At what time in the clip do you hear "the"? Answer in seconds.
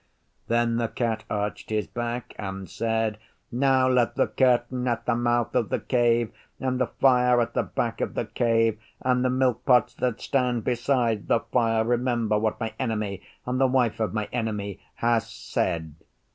0.77-0.87, 4.15-4.25, 5.05-5.13, 5.69-5.79, 6.81-6.87, 7.53-7.61, 8.15-8.25, 9.23-9.29, 11.27-11.41, 13.61-13.67